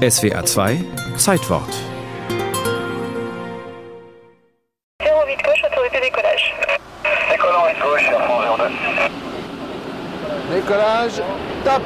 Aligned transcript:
SWA 0.00 0.42
2 0.42 0.82
Zeitwort. 1.18 1.68
Décollage, 10.50 11.22
top 11.64 11.82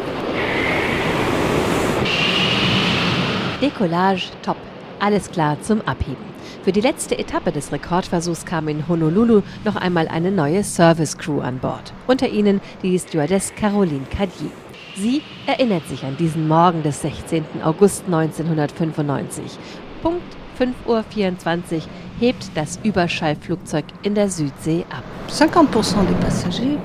Decollage 3.61 4.31
top. 4.43 4.57
Alles 5.01 5.29
klar 5.33 5.61
zum 5.63 5.81
Abheben. 5.81 6.17
Für 6.63 6.71
die 6.71 6.81
letzte 6.81 7.19
Etappe 7.19 7.51
des 7.51 7.73
Rekordversuchs 7.73 8.47
kam 8.47 8.69
in 8.69 8.87
Honolulu 8.87 9.43
noch 9.65 9.75
einmal 9.75 10.07
eine 10.07 10.31
neue 10.31 10.63
Service-Crew 10.63 11.41
an 11.41 11.59
Bord. 11.59 11.93
Unter 12.07 12.29
ihnen 12.29 12.61
die 12.81 12.97
Stewardess 12.97 13.53
Caroline 13.57 14.07
Cadier. 14.09 14.53
Sie 14.97 15.23
erinnert 15.47 15.87
sich 15.89 16.05
an 16.05 16.17
diesen 16.17 16.47
Morgen 16.47 16.83
des 16.85 17.03
16. 17.03 17.45
August 17.65 18.05
1995. 18.07 19.59
Punkt 20.03 20.23
5.24 20.59 20.87
Uhr 20.87 21.83
hebt 22.21 22.51
das 22.55 22.79
Überschallflugzeug 22.85 23.85
in 24.03 24.15
der 24.15 24.31
Südsee 24.31 24.87
ab. 24.91 25.03
50% 25.29 26.07
des 26.07 26.21
Passagiers 26.21 26.79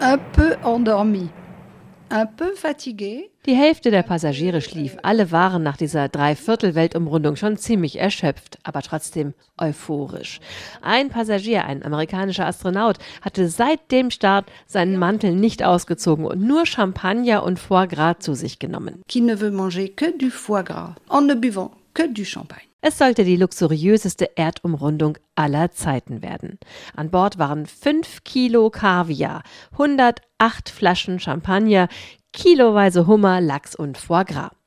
un 0.00 0.18
peu 0.32 0.56
endormis. 0.64 1.28
Die 2.10 3.54
Hälfte 3.54 3.90
der 3.90 4.02
Passagiere 4.02 4.60
schlief. 4.60 4.96
Alle 5.02 5.30
waren 5.30 5.62
nach 5.62 5.76
dieser 5.76 6.08
Dreiviertel-Weltumrundung 6.08 7.36
schon 7.36 7.56
ziemlich 7.56 7.98
erschöpft, 7.98 8.58
aber 8.62 8.82
trotzdem 8.82 9.34
euphorisch. 9.58 10.40
Ein 10.80 11.10
Passagier, 11.10 11.64
ein 11.64 11.82
amerikanischer 11.82 12.46
Astronaut, 12.46 12.98
hatte 13.20 13.48
seit 13.48 13.90
dem 13.90 14.10
Start 14.10 14.50
seinen 14.66 14.98
Mantel 14.98 15.34
nicht 15.34 15.62
ausgezogen 15.62 16.24
und 16.24 16.40
nur 16.40 16.66
Champagner 16.66 17.42
und 17.42 17.58
Foie 17.58 17.88
Gras 17.88 18.16
zu 18.20 18.34
sich 18.34 18.58
genommen. 18.58 19.02
Qui 19.08 19.20
ne 19.20 19.40
veut 19.40 19.52
manger 19.52 19.88
que 19.88 20.12
du 20.16 20.30
foie 20.30 20.62
gras 20.62 20.94
en 21.08 21.26
ne 21.26 21.34
buvant 21.34 21.70
que 21.94 22.06
du 22.06 22.24
champagne. 22.24 22.67
Es 22.80 22.96
sollte 22.96 23.24
die 23.24 23.36
luxuriöseste 23.36 24.36
Erdumrundung 24.36 25.18
aller 25.34 25.72
Zeiten 25.72 26.22
werden. 26.22 26.58
An 26.94 27.10
Bord 27.10 27.38
waren 27.38 27.66
5 27.66 28.22
Kilo 28.22 28.70
Kaviar, 28.70 29.42
108 29.72 30.68
Flaschen 30.68 31.18
Champagner, 31.18 31.88
kiloweise 32.32 33.08
Hummer, 33.08 33.40
Lachs 33.40 33.74
und 33.74 33.98
Foie 33.98 34.24
Gras. 34.24 34.57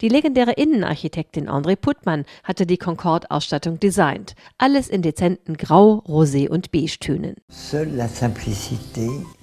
Die 0.00 0.08
legendäre 0.08 0.52
Innenarchitektin 0.52 1.48
André 1.48 1.76
Puttmann 1.76 2.24
hatte 2.42 2.66
die 2.66 2.78
Concorde-Ausstattung 2.78 3.78
designt. 3.78 4.34
Alles 4.58 4.88
in 4.88 5.02
dezenten 5.02 5.56
Grau, 5.56 6.02
Rosé 6.06 6.48
und 6.48 6.72
Beige-Tönen. 6.72 7.36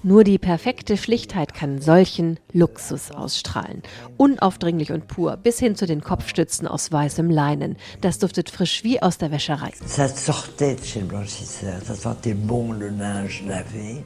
Nur 0.03 0.23
die 0.23 0.37
perfekte 0.37 0.97
Schlichtheit 0.97 1.53
kann 1.53 1.79
solchen 1.79 2.39
Luxus 2.51 3.11
ausstrahlen. 3.11 3.83
Unaufdringlich 4.17 4.91
und 4.91 5.07
pur, 5.07 5.37
bis 5.37 5.59
hin 5.59 5.75
zu 5.75 5.85
den 5.85 6.01
Kopfstützen 6.01 6.67
aus 6.67 6.91
weißem 6.91 7.29
Leinen. 7.29 7.77
Das 8.01 8.19
duftet 8.19 8.49
frisch 8.49 8.83
wie 8.83 9.01
aus 9.01 9.17
der 9.17 9.31
Wäscherei. 9.31 9.71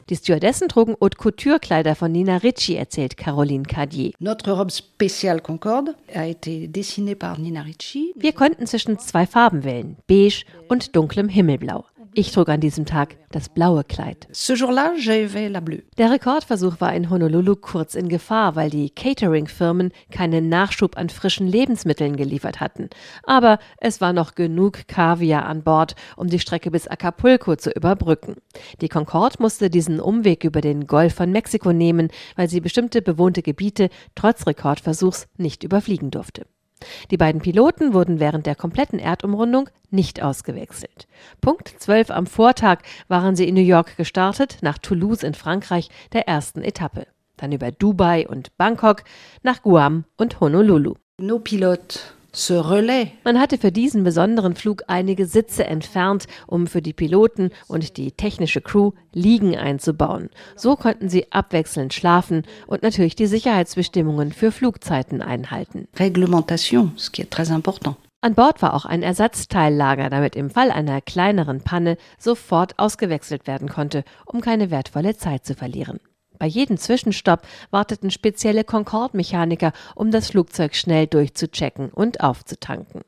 Die 0.08 0.16
Stewardessen 0.16 0.68
trugen 0.68 0.96
Haute 1.00 1.16
Couture-Kleider 1.16 1.94
von 1.94 2.12
Nina 2.12 2.36
Ricci, 2.36 2.76
erzählt 2.76 3.16
Caroline 3.16 3.62
Cadier. 3.64 4.12
Notre 4.18 4.52
robe 4.52 4.70
spéciale 4.70 5.40
Concorde 5.40 5.94
Wir 8.16 8.32
konnten 8.32 8.66
zwischen 8.66 8.98
zwei 8.98 9.26
Farben 9.26 9.64
wählen, 9.64 9.96
beige 10.06 10.44
und 10.68 10.96
dunklem 10.96 11.28
Himmelblau. 11.28 11.84
Ich 12.18 12.32
trug 12.32 12.48
an 12.48 12.60
diesem 12.60 12.84
Tag 12.84 13.16
das 13.30 13.48
blaue 13.48 13.84
Kleid. 13.84 14.26
Der 15.98 16.10
Rekordversuch 16.10 16.80
war 16.80 16.92
in 16.92 17.10
Honolulu 17.10 17.54
kurz 17.54 17.94
in 17.94 18.08
Gefahr, 18.08 18.56
weil 18.56 18.70
die 18.70 18.90
Catering-Firmen 18.90 19.92
keinen 20.10 20.48
Nachschub 20.48 20.96
an 20.96 21.10
frischen 21.10 21.46
Lebensmitteln 21.46 22.16
geliefert 22.16 22.58
hatten. 22.58 22.90
Aber 23.22 23.60
es 23.76 24.00
war 24.00 24.12
noch 24.12 24.34
genug 24.34 24.88
Kaviar 24.88 25.46
an 25.46 25.62
Bord, 25.62 25.94
um 26.16 26.26
die 26.26 26.40
Strecke 26.40 26.72
bis 26.72 26.88
Acapulco 26.88 27.54
zu 27.54 27.70
überbrücken. 27.70 28.34
Die 28.80 28.88
Concorde 28.88 29.36
musste 29.38 29.70
diesen 29.70 30.00
Umweg 30.00 30.42
über 30.42 30.60
den 30.60 30.88
Golf 30.88 31.14
von 31.14 31.30
Mexiko 31.30 31.72
nehmen, 31.72 32.08
weil 32.34 32.50
sie 32.50 32.60
bestimmte 32.60 33.00
bewohnte 33.00 33.42
Gebiete 33.42 33.90
trotz 34.16 34.44
Rekordversuchs 34.44 35.28
nicht 35.36 35.62
überfliegen 35.62 36.10
durfte. 36.10 36.46
Die 37.10 37.16
beiden 37.16 37.40
Piloten 37.40 37.92
wurden 37.92 38.20
während 38.20 38.46
der 38.46 38.54
kompletten 38.54 38.98
Erdumrundung 38.98 39.68
nicht 39.90 40.22
ausgewechselt. 40.22 41.06
Punkt 41.40 41.68
12 41.78 42.10
am 42.10 42.26
Vortag 42.26 42.78
waren 43.08 43.36
sie 43.36 43.48
in 43.48 43.54
New 43.54 43.60
York 43.60 43.96
gestartet, 43.96 44.58
nach 44.62 44.78
Toulouse 44.78 45.22
in 45.22 45.34
Frankreich 45.34 45.88
der 46.12 46.28
ersten 46.28 46.62
Etappe. 46.62 47.06
Dann 47.36 47.52
über 47.52 47.70
Dubai 47.70 48.26
und 48.28 48.56
Bangkok 48.56 49.04
nach 49.42 49.62
Guam 49.62 50.04
und 50.16 50.40
Honolulu. 50.40 50.94
Se 51.20 51.40
relaient. 51.50 52.17
Man 53.24 53.40
hatte 53.40 53.58
für 53.58 53.72
diesen 53.72 54.04
besonderen 54.04 54.54
Flug 54.54 54.84
einige 54.86 55.26
Sitze 55.26 55.66
entfernt, 55.66 56.26
um 56.46 56.66
für 56.66 56.82
die 56.82 56.92
Piloten 56.92 57.50
und 57.66 57.96
die 57.96 58.12
technische 58.12 58.60
Crew 58.60 58.92
Liegen 59.12 59.56
einzubauen. 59.56 60.30
So 60.54 60.76
konnten 60.76 61.08
sie 61.08 61.32
abwechselnd 61.32 61.92
schlafen 61.92 62.42
und 62.66 62.82
natürlich 62.82 63.16
die 63.16 63.26
Sicherheitsbestimmungen 63.26 64.32
für 64.32 64.52
Flugzeiten 64.52 65.20
einhalten. 65.20 65.88
Réglementation, 65.96 66.92
ce 66.96 67.10
qui 67.10 67.22
est 67.22 67.32
très 67.32 67.52
important. 67.52 67.96
An 68.20 68.34
Bord 68.34 68.62
war 68.62 68.74
auch 68.74 68.84
ein 68.84 69.02
Ersatzteillager, 69.02 70.10
damit 70.10 70.34
im 70.34 70.50
Fall 70.50 70.72
einer 70.72 71.00
kleineren 71.00 71.60
Panne 71.60 71.96
sofort 72.18 72.76
ausgewechselt 72.78 73.46
werden 73.46 73.68
konnte, 73.68 74.02
um 74.26 74.40
keine 74.40 74.72
wertvolle 74.72 75.16
Zeit 75.16 75.44
zu 75.44 75.54
verlieren. 75.54 76.00
Bei 76.38 76.46
jedem 76.46 76.76
Zwischenstopp 76.76 77.42
warteten 77.70 78.10
spezielle 78.10 78.64
Concorde-Mechaniker, 78.64 79.72
um 79.94 80.10
das 80.10 80.30
Flugzeug 80.30 80.74
schnell 80.74 81.06
durchzuchecken 81.06 81.90
und 81.90 82.20
aufzutanken. 82.20 83.02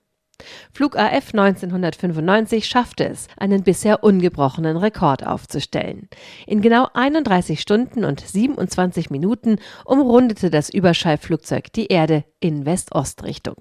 Flug 0.73 0.97
AF 0.97 1.35
1995 1.35 2.67
schaffte 2.67 3.05
es, 3.05 3.29
einen 3.37 3.63
bisher 3.63 4.03
ungebrochenen 4.03 4.77
Rekord 4.77 5.27
aufzustellen. 5.27 6.09
In 6.47 6.63
genau 6.63 6.89
31 6.95 7.61
Stunden 7.61 8.05
und 8.05 8.21
27 8.21 9.11
Minuten 9.11 9.59
umrundete 9.85 10.51
das 10.51 10.71
Überschallflugzeug 10.71 11.73
die 11.73 11.87
Erde 11.87 12.25
in 12.41 12.65
West-Ost-Richtung. 12.65 13.57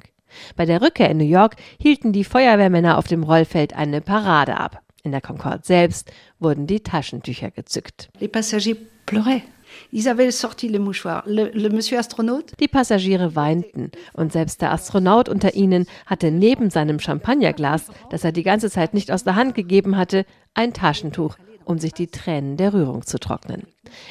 Bei 0.56 0.66
der 0.66 0.81
Rückkehr 0.81 1.09
in 1.09 1.18
New 1.18 1.25
York 1.25 1.56
hielten 1.80 2.13
die 2.13 2.24
Feuerwehrmänner 2.24 2.97
auf 2.97 3.07
dem 3.07 3.24
Rollfeld 3.24 3.74
eine 3.74 4.01
Parade 4.01 4.57
ab. 4.57 4.81
In 5.03 5.12
der 5.12 5.22
Concorde 5.22 5.62
selbst 5.63 6.12
wurden 6.40 6.68
die 6.68 6.81
Taschentücher 6.81 7.51
gezückt. 7.51 8.09
Les 8.19 8.30
passagers 8.30 8.78
pleuraient. 9.06 9.44
Ils 9.91 10.07
avaient 10.07 10.31
sorti 10.31 10.68
les 10.68 10.80
mouchoirs. 10.80 11.24
Le, 11.25 11.50
le 11.53 11.69
monsieur 11.69 11.97
astronaute, 12.00 12.53
Die 12.59 12.68
Passagiere 12.68 13.35
weinten 13.35 13.91
und 14.13 14.31
selbst 14.31 14.62
der 14.62 14.72
Astronaut 14.72 15.30
unter 15.30 15.53
ihnen 15.56 15.85
hatte 16.06 16.31
neben 16.31 16.69
seinem 16.69 17.00
Champagnerglas, 17.00 17.88
das 18.09 18.24
er 18.24 18.31
die 18.31 18.44
ganze 18.44 18.69
Zeit 18.69 18.94
nicht 18.94 19.12
aus 19.12 19.24
der 19.24 19.35
Hand 19.35 19.56
gegeben 19.56 19.97
hatte, 19.97 20.25
ein 20.53 20.74
Taschentuch, 20.74 21.35
um 21.66 21.78
sich 21.78 21.94
die 21.94 22.07
Tränen 22.07 22.57
der 22.57 22.74
Rührung 22.74 23.06
zu 23.06 23.19
trocknen. 23.19 23.63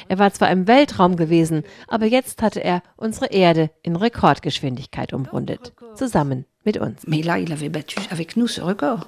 Er 0.07 0.19
war 0.19 0.31
zwar 0.33 0.49
im 0.51 0.67
Weltraum 0.67 1.15
gewesen, 1.15 1.63
aber 1.87 2.05
jetzt 2.05 2.41
hatte 2.41 2.63
er 2.63 2.81
unsere 2.97 3.27
Erde 3.27 3.69
in 3.81 3.95
Rekordgeschwindigkeit 3.95 5.13
umrundet, 5.13 5.73
zusammen 5.95 6.45
mit 6.63 6.77
uns. 6.77 7.05
mais 7.07 7.23
là, 7.23 7.37
il 7.37 7.51
avait 7.51 7.69
battu 7.69 7.99
avec 8.11 8.35
nous 8.35 8.47
ce 8.47 8.61
record. 8.61 9.07